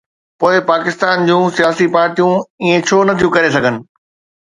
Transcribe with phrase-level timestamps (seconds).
[0.39, 3.75] پوءِ پاڪستان جون سياسي پارٽيون ائين ڇو نٿيون ڪري سگهن؟